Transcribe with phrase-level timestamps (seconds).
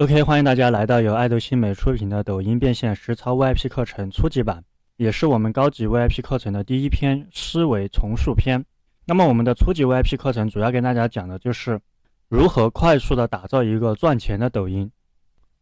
[0.00, 4.62] OK，欢迎大家来到由爱豆新美出品的抖音变现实操 VIP 课程初级版，
[4.96, 8.64] 也是我们高级 VIP 课程的第一篇思维重塑篇。
[9.06, 11.80] 那么我们的初级 VIP 课程主要跟大家讲的就是
[12.28, 14.88] 如何快速的打造一个赚钱的抖音。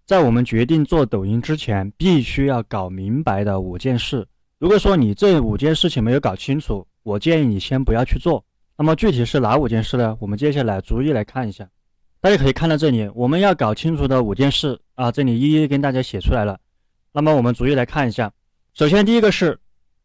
[0.05, 4.29] 在我们决定做抖音之前，必须要搞明白的五件事。
[4.59, 8.45] 如果说你这五件事情没有搞清楚，我建议你先不要去做。
[8.77, 10.15] 那么具体是哪五件事呢？
[10.21, 11.67] 我们接下来逐一来看一下。
[12.27, 16.59] 大家可以看到这里，我们要搞清楚的五件事啊，这里一一跟大家写出来了。
[17.13, 18.33] 那么我们逐一来看一下。
[18.75, 19.57] 首先，第一个是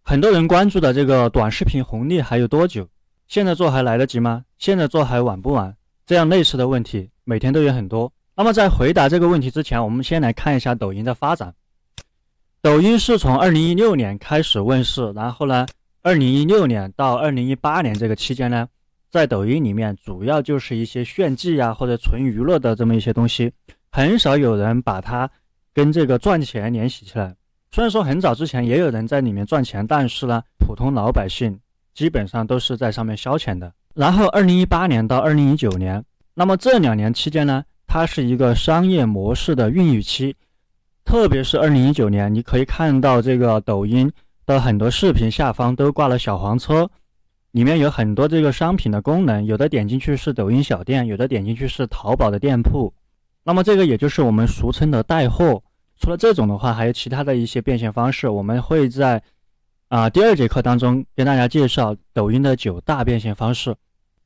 [0.04, 2.88] 很多人关注的这个短视频红利还有多久？
[3.28, 4.46] 现在做还来得及吗？
[4.60, 5.76] 现在做还晚不晚？
[6.06, 8.14] 这样类似的问题每天都有很多。
[8.36, 11.56] 那么在回答这个问题之前，我们先来看一下抖音的发展。
[12.62, 15.66] 抖音是从二零一六年开始问世，然后呢，
[16.04, 18.68] 二零一六年到二零一八年这个期间呢。
[19.12, 23.52] 在抖音里面，主要就是一些炫技呀，或者纯娱乐的这么一些东西，
[23.92, 25.30] 很少有人把它
[25.74, 27.36] 跟这个赚钱联系起来。
[27.74, 31.60] 虽然说很早之前也有人在里面赚钱，但是呢，普通老百姓
[31.94, 33.74] 基本上都是在上面消遣的。
[33.94, 36.02] 然后，二零一八年到二零一九年，
[36.34, 40.34] 那么这两年期间呢，它是一个商业模式的孕育期，
[41.04, 44.10] 特别是二零一九年，你可以看到这个抖音
[44.46, 46.90] 的很多视频下方都挂了小黄车。
[47.52, 52.94] 里面有很多这个商品的功能，有的点进去是抖音小店，有的点进去是淘宝的店铺。
[53.44, 55.62] 那么这个也就是我们俗称的带货。
[56.00, 58.30] 除了这种的话，还有其他的一些变现方式。
[58.30, 59.22] 我们会在
[59.90, 63.76] 啊第二节课当中跟大家介绍抖音的九大变现方式。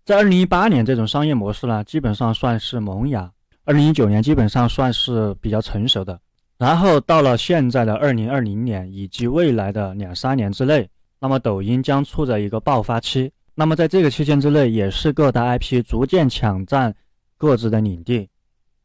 [0.05, 3.31] 在二零一八年，这种商业模式呢，基本上算是萌芽；
[3.63, 6.19] 二零一九年基本上算是比较成熟的。
[6.59, 10.87] 然后到了现在的二零二零年以及未来的两三年之内。
[11.25, 16.95] 那么抖音将处在一个爆发期，那么在这个期间之内，也是各大 IP 逐渐抢占
[17.35, 18.29] 各自的领地。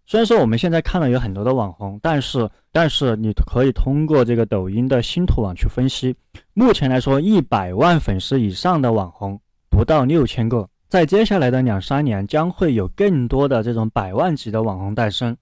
[0.07, 6.17] 虽然说我们现在看到有很多的网红，但是但是你可以通过这个抖音的星图网去分析，
[6.55, 9.39] 目前来说，一百万粉丝以上的网红
[9.69, 15.37] 不到六千个，在接下来的两三年将会有更多的这种百万级的网红诞生。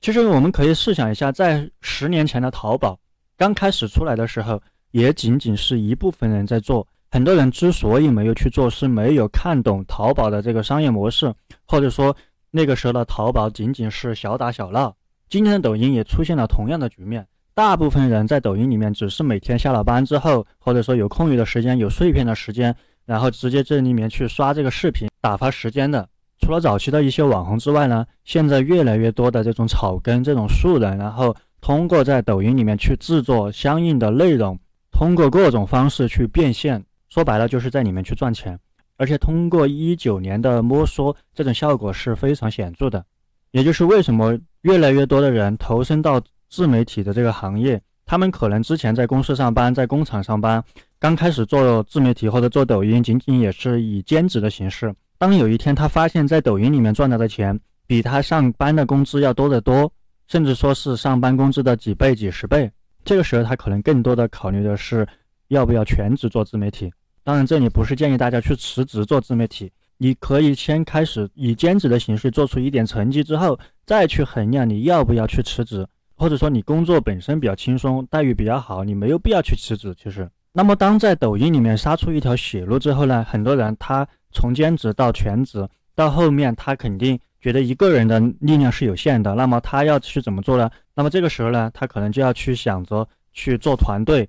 [0.00, 2.96] 其实我们可以试想一下，在十年前的淘宝
[3.36, 4.62] 刚开始出来的时候。
[4.90, 11.32] 也仅仅是一部分人在做，很多人之所以没有去做，是没有看懂淘宝的这个商业模式，
[11.66, 12.16] 或者说
[12.50, 14.94] 那个时候的淘宝仅仅是小打小闹。
[15.28, 22.74] 今天的抖音也出现了同样的局面，大部分人在抖音里面只是每天下了班之后，或者说有空余的时间、有碎片的时间，
[23.04, 26.08] 然后直接这里面去刷这个视频打发时间的。
[26.40, 34.58] 除了早期的一些网红之外呢，现在越来越多的这种草根、这种素人，然后通过在抖音里面去制作相应的内容。
[34.98, 38.58] 通过各种方式去变现，说白了就是在里面去赚钱，
[38.96, 43.04] 而且通过一九年的摸索，这种效果是非常显著的。
[43.52, 46.20] 也就是为什么越来越多的人投身到
[46.50, 50.60] 自媒体的这个行业，他们可能之前在公司上班，在工厂上班，
[50.98, 54.92] 刚开始做自媒体或者做抖音，仅仅也是以兼职的形式。
[55.16, 57.56] 当有一天他发现，在抖音里面赚到的钱
[57.86, 59.92] 比他上班的工资要多得多，
[60.26, 62.68] 甚至说是上班工资的几倍、几十倍。
[63.08, 65.08] 这个时候，他可能更多的考虑的是
[65.46, 66.92] 要不要全职做自媒体。
[67.24, 75.86] 当然，这里不是建议大家去辞职做自媒体，你可以先开始以兼职的形式做出一点成绩之后，再去衡量你要不要去辞职，
[76.16, 79.94] 或者说你工作本身比较轻松，待遇比较好，你没有必要去辞职。
[79.96, 87.18] 其实，那么当在抖音里面杀出一条血路之后呢，很多人他从兼职到全职，到后面他肯定。
[87.40, 90.68] 觉得一个人的力量是有限的，那么他要去怎么做呢？
[90.94, 94.28] 那么这个时候呢，他可能就要去想着去做团队，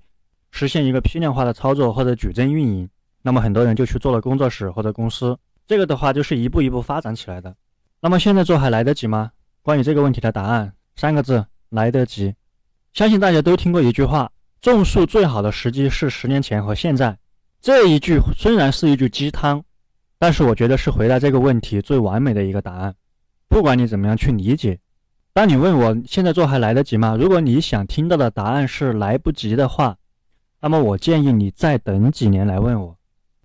[0.52, 2.88] 实现一个批量化的操作或者矩阵运营。
[3.22, 7.54] 那么很多人就去做了工作室或者公司，这个的话就是一步一步发展起来的。
[8.00, 9.32] 那么现在做还来得及吗？
[9.62, 12.34] 关于这个问题的答案三个字：来得及。
[12.92, 17.18] 相信大家都听过一句话：种树最好的时机是十年前和现在。
[17.60, 19.64] 这一句虽然是一句鸡汤。
[20.22, 22.94] 但是我觉得是回答这个问题最完美的一个答案，
[23.50, 24.78] 不管你怎么样去理解。
[25.32, 27.16] 当你问我现在做还来得及吗？
[27.18, 29.96] 如果你想听到的答案是来不及的话，
[30.60, 32.96] 那么我建议你再等几年来问我。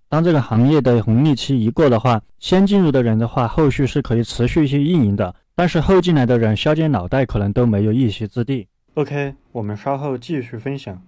[0.08, 5.34] 当这个行业的红利期一过的话，先进入的人的话，后续是可以持续去运营的。
[5.56, 8.68] 但是后进来的人削尖脑袋可能都没有一席之地。
[8.94, 11.02] OK，我们稍后继续分享。